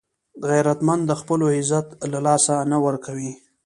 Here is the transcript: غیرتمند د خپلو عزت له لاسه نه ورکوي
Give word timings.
غیرتمند 0.49 1.03
د 1.07 1.11
خپلو 1.21 1.45
عزت 1.55 1.87
له 2.11 2.19
لاسه 2.27 2.53
نه 2.71 2.77
ورکوي 2.85 3.31